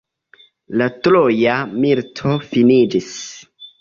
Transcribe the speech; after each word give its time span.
La 0.81 0.87
Troja 1.07 1.57
milito 1.83 2.33
finiĝis. 2.47 3.13